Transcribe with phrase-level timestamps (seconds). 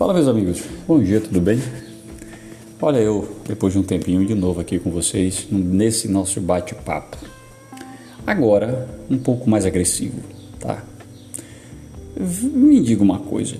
[0.00, 0.62] Fala, meus amigos.
[0.88, 1.60] Bom dia, tudo bem?
[2.80, 7.18] Olha, eu, depois de um tempinho, de novo aqui com vocês, nesse nosso bate-papo.
[8.26, 10.22] Agora, um pouco mais agressivo,
[10.58, 10.82] tá?
[12.18, 13.56] Me diga uma coisa.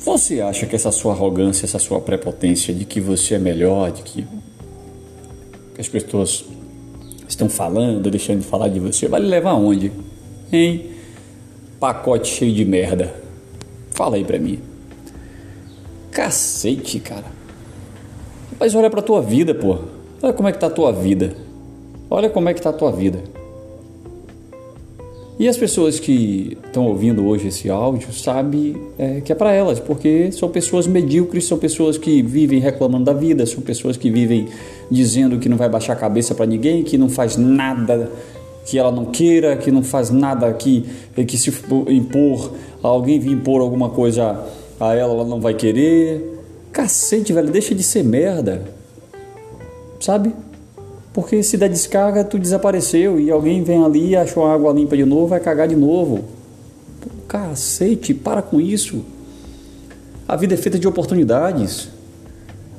[0.00, 4.02] Você acha que essa sua arrogância, essa sua prepotência de que você é melhor, de
[4.02, 4.26] que
[5.78, 6.44] as pessoas
[7.26, 9.90] estão falando, deixando de falar de você, vai lhe levar aonde?
[10.52, 10.90] Hein?
[11.80, 13.14] Pacote cheio de merda.
[13.92, 14.75] Fala aí pra mim.
[16.26, 17.26] Cacete, cara.
[18.58, 19.78] Mas olha pra tua vida, pô.
[20.20, 21.36] Olha como é que tá a tua vida.
[22.10, 23.20] Olha como é que tá a tua vida.
[25.38, 29.78] E as pessoas que estão ouvindo hoje esse áudio sabem é, que é para elas,
[29.78, 34.48] porque são pessoas medíocres, são pessoas que vivem reclamando da vida, são pessoas que vivem
[34.90, 38.10] dizendo que não vai baixar a cabeça para ninguém, que não faz nada
[38.64, 40.84] que ela não queira, que não faz nada que,
[41.24, 41.52] que se
[41.88, 44.44] impor, alguém vir impor alguma coisa
[44.78, 46.40] a ela, ela não vai querer.
[46.72, 48.62] Cacete, velho, deixa de ser merda.
[50.00, 50.32] Sabe?
[51.12, 55.04] Porque se der descarga, tu desapareceu e alguém vem ali, achou a água limpa de
[55.04, 56.24] novo, vai cagar de novo.
[57.26, 59.02] Cacete, para com isso.
[60.28, 61.88] A vida é feita de oportunidades.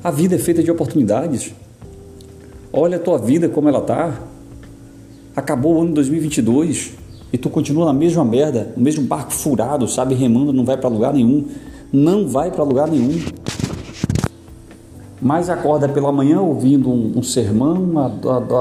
[0.04, 1.52] A vida é feita de oportunidades.
[2.72, 4.20] Olha a tua vida como ela tá.
[5.34, 6.92] Acabou o ano 2022
[7.32, 10.88] e tu continua na mesma merda, no mesmo barco furado, sabe, remando, não vai para
[10.88, 11.46] lugar nenhum.
[11.92, 13.18] Não vai para lugar nenhum
[15.20, 17.92] mas acorda pela manhã ouvindo um, um sermão,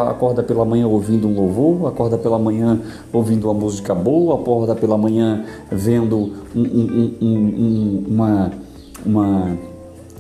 [0.10, 2.80] acorda pela manhã ouvindo um louvor, acorda pela manhã
[3.14, 8.52] ouvindo uma música boa, acorda pela manhã vendo um, um, uma,
[9.06, 9.58] uma,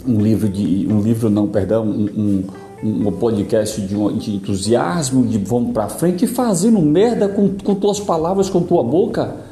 [0.07, 2.43] um livro de um livro não, perdão, um,
[2.83, 7.99] um podcast de, de entusiasmo, de vamos para frente e fazendo merda com, com tuas
[7.99, 9.46] palavras, com tua boca.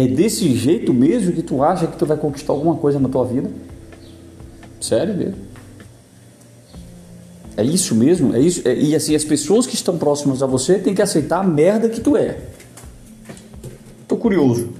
[0.00, 3.22] É desse jeito mesmo que tu acha que tu vai conquistar alguma coisa na tua
[3.22, 3.50] vida?
[4.80, 5.34] Sério mesmo.
[7.54, 8.34] É isso mesmo?
[8.34, 8.66] É isso?
[8.66, 11.86] É, e assim, as pessoas que estão próximas a você têm que aceitar a merda
[11.86, 12.38] que tu é.
[14.08, 14.70] Tô curioso.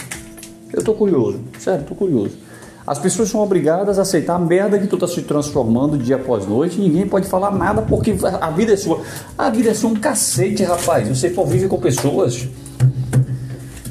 [0.72, 1.38] Eu tô curioso.
[1.58, 2.32] Sério, tô curioso.
[2.86, 6.46] As pessoas são obrigadas a aceitar a merda que tu tá se transformando dia após
[6.46, 9.02] noite ninguém pode falar nada porque a vida é sua.
[9.36, 11.06] A vida é sua um cacete, rapaz.
[11.08, 12.48] Você convive com pessoas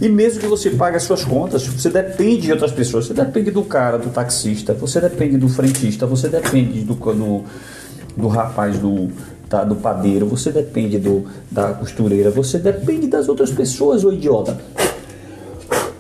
[0.01, 3.07] e mesmo que você pague as suas contas, você depende de outras pessoas.
[3.07, 7.43] Você depende do cara, do taxista, você depende do frentista, você depende do, do,
[8.15, 9.09] do rapaz do,
[9.49, 14.57] tá, do padeiro, você depende do, da costureira, você depende das outras pessoas, ô idiota.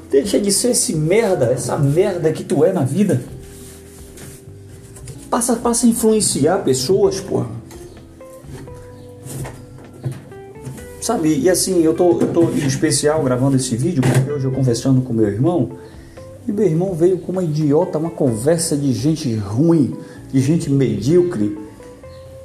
[0.09, 3.21] Deixa de ser esse merda, essa merda que tu é na vida.
[5.29, 7.58] Passa, passa a influenciar pessoas, porra.
[11.09, 14.51] Sabe, e assim, eu tô, eu tô em especial gravando esse vídeo porque hoje eu
[14.51, 15.71] conversando com meu irmão
[16.47, 19.95] e meu irmão veio com uma idiota, uma conversa de gente ruim,
[20.31, 21.57] de gente medíocre,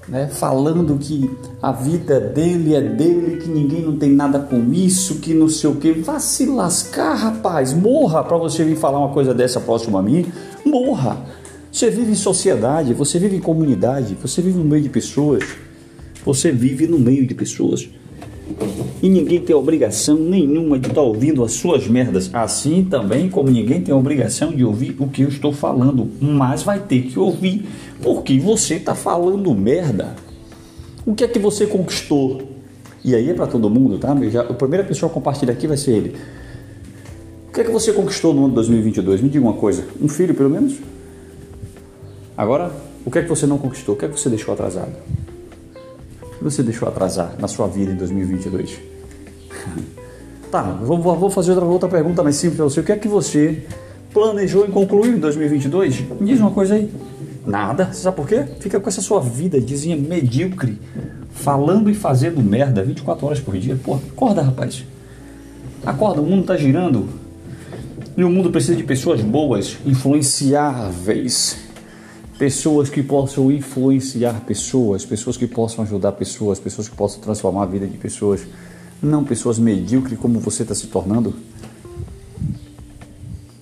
[0.09, 0.29] né?
[0.29, 1.31] falando que
[1.61, 5.69] a vida dele é dele, que ninguém não tem nada com isso, que não sei
[5.69, 5.93] o que.
[5.93, 10.25] Vá se lascar, rapaz, morra para você vir falar uma coisa dessa próxima a mim,
[10.65, 11.19] morra.
[11.71, 15.45] Você vive em sociedade, você vive em comunidade, você vive no meio de pessoas,
[16.25, 17.91] você vive no meio de pessoas.
[19.03, 22.31] E ninguém tem obrigação nenhuma de estar tá ouvindo as suas merdas.
[22.33, 26.09] Assim também como ninguém tem obrigação de ouvir o que eu estou falando.
[26.21, 27.67] Mas vai ter que ouvir
[28.03, 30.15] porque você está falando merda.
[31.07, 32.43] O que é que você conquistou?
[33.05, 34.17] E aí é para todo mundo, tá?
[34.31, 36.17] Já, a primeira pessoa a compartilhar aqui vai ser ele.
[37.49, 39.21] O que é que você conquistou no ano de 2022?
[39.21, 39.85] Me diga uma coisa.
[40.01, 40.77] Um filho, pelo menos?
[42.37, 42.73] Agora,
[43.05, 43.95] o que é que você não conquistou?
[43.95, 44.93] O que é que você deixou atrasado?
[46.45, 48.79] Você deixou atrasar na sua vida em 2022?
[50.51, 52.81] tá, vou, vou fazer outra, outra pergunta mais simples para você.
[52.81, 53.65] O que é que você
[54.13, 56.01] planejou em concluir em 2022?
[56.21, 56.91] Me diz uma coisa aí.
[57.47, 57.87] Nada.
[57.87, 58.45] Você sabe por quê?
[58.61, 60.79] Fica com essa sua vida, dizinha, medíocre,
[61.33, 63.79] falando e fazendo merda 24 horas por dia.
[63.83, 64.85] Pô, acorda, rapaz.
[65.85, 67.09] Acorda, o mundo tá girando.
[68.17, 71.59] E o mundo precisa de pessoas boas, influenciáveis,
[72.39, 77.67] pessoas que possam influenciar pessoas, pessoas que possam ajudar pessoas, pessoas que possam transformar a
[77.67, 78.41] vida de pessoas,
[79.03, 81.35] não pessoas medíocres como você está se tornando.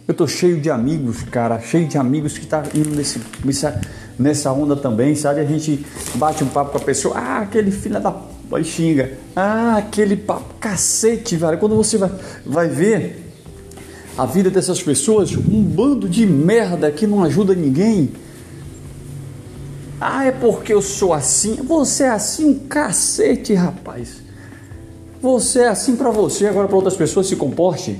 [0.08, 3.80] Eu tô cheio de amigos, cara, cheio de amigos que tá indo nesse, nessa,
[4.19, 5.40] nessa onda também, sabe?
[5.40, 5.84] A gente
[6.14, 8.64] bate um papo com a pessoa, ah, aquele filho da p...
[8.64, 11.58] xinga, ah, aquele papo, cacete, velho.
[11.58, 12.10] Quando você vai,
[12.44, 13.32] vai ver
[14.16, 18.10] a vida dessas pessoas, um bando de merda que não ajuda ninguém
[20.04, 21.56] ah, é porque eu sou assim.
[21.62, 24.22] Você é assim um cacete, rapaz.
[25.20, 27.96] Você é assim para você, agora para outras pessoas se comporte.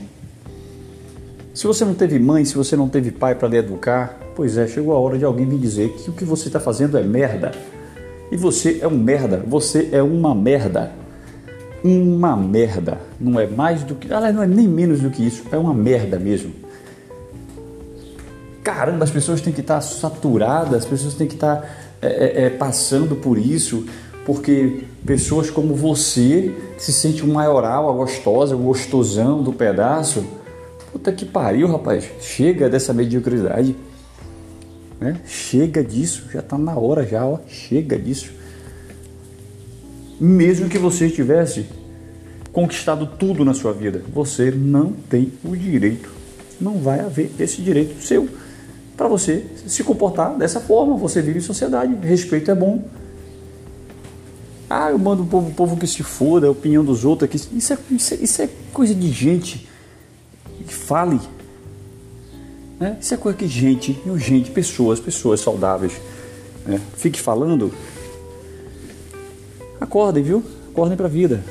[1.55, 4.67] Se você não teve mãe, se você não teve pai para lhe educar, pois é,
[4.67, 7.53] chegou a hora de alguém me dizer que o que você está fazendo é merda.
[8.33, 10.91] E você é um merda, você é uma merda.
[11.85, 12.99] Uma merda.
[13.21, 14.13] Não é mais do que.
[14.13, 16.53] Aliás, não é nem menos do que isso, é uma merda mesmo.
[18.65, 22.51] Caramba, as pessoas têm que estar saturadas, as pessoas têm que estar é, é, é,
[22.51, 23.87] passando por isso,
[24.27, 30.25] porque pessoas como você, que se sente um maioral, a gostosa, o gostosão do pedaço,
[30.91, 33.77] puta que pariu, rapaz, chega dessa mediocridade.
[35.01, 35.21] Né?
[35.25, 38.33] Chega disso, já está na hora já, ó, chega disso.
[40.19, 41.67] Mesmo que você tivesse
[42.53, 46.11] conquistado tudo na sua vida, você não tem o direito,
[46.61, 48.29] não vai haver esse direito seu
[49.03, 50.97] para você se comportar dessa forma.
[50.97, 52.85] Você vive em sociedade, respeito é bom.
[54.71, 57.37] Ah, eu mando o povo, o povo que se foda, a opinião dos outros aqui.
[57.57, 59.69] Isso é, isso é, isso é coisa de gente
[60.67, 61.21] que fale.
[62.79, 62.97] Né?
[63.01, 66.01] Isso é coisa que gente, gente, pessoas, pessoas saudáveis.
[66.65, 66.81] Né?
[66.97, 67.75] Fique falando.
[69.81, 70.45] Acordem, viu?
[70.71, 71.45] Acordem para a vida.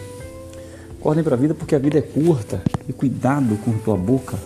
[0.99, 2.61] Acordem para a vida porque a vida é curta.
[2.87, 4.39] E cuidado com a tua boca.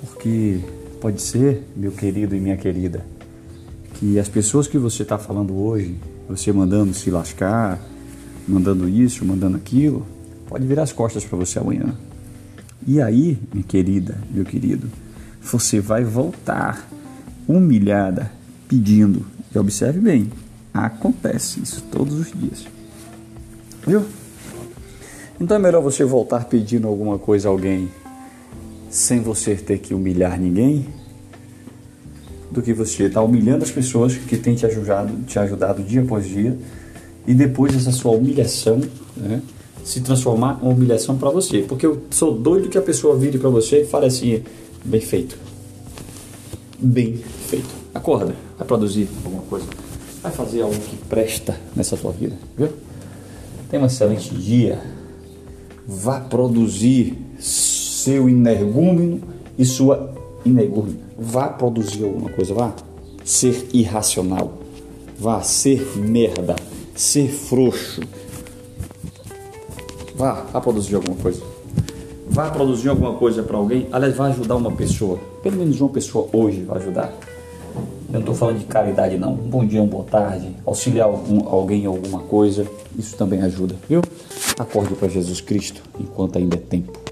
[0.00, 0.60] Porque
[1.00, 3.04] Pode ser, meu querido e minha querida,
[3.94, 5.96] que as pessoas que você está falando hoje,
[6.28, 7.80] você mandando se lascar,
[8.46, 10.04] mandando isso, mandando aquilo,
[10.48, 11.94] pode virar as costas para você amanhã.
[12.84, 14.88] E aí, minha querida, meu querido,
[15.40, 16.88] você vai voltar
[17.46, 18.32] humilhada,
[18.66, 19.24] pedindo.
[19.54, 20.30] E observe bem,
[20.74, 22.66] acontece isso todos os dias.
[23.86, 24.04] Viu?
[25.40, 27.88] Então é melhor você voltar pedindo alguma coisa a alguém
[28.90, 30.86] sem você ter que humilhar ninguém,
[32.50, 36.02] do que você estar tá humilhando as pessoas que têm te ajudado, te ajudado dia
[36.02, 36.56] após dia,
[37.26, 38.80] e depois essa sua humilhação
[39.16, 39.42] né,
[39.84, 41.62] se transformar em humilhação para você.
[41.62, 44.42] Porque eu sou doido que a pessoa vire para você e fale assim:
[44.84, 45.36] bem feito.
[46.78, 47.18] Bem
[47.48, 47.68] feito.
[47.94, 49.66] Acorda, vai produzir alguma coisa,
[50.22, 52.68] vai fazer algo que presta nessa tua vida, viu?
[53.70, 54.80] Tenha um excelente dia.
[55.86, 57.18] Vá produzir
[58.02, 59.20] seu energúmeno
[59.58, 60.10] e sua
[60.46, 60.98] energúmena.
[61.18, 62.72] Vá produzir alguma coisa, vá
[63.24, 64.52] ser irracional,
[65.18, 66.54] vá ser merda,
[66.94, 68.02] ser frouxo.
[70.14, 71.42] Vá, vá produzir alguma coisa.
[72.30, 73.88] Vá produzir alguma coisa para alguém.
[73.90, 75.18] Aliás, vai ajudar uma pessoa.
[75.42, 77.12] Pelo menos uma pessoa hoje vai ajudar.
[78.08, 79.32] Eu não estou falando de caridade, não.
[79.32, 80.54] Um bom dia, uma boa tarde.
[80.64, 82.66] Auxiliar algum, alguém em alguma coisa.
[82.96, 84.02] Isso também ajuda, viu?
[84.58, 87.07] Acorde para Jesus Cristo enquanto ainda é tempo.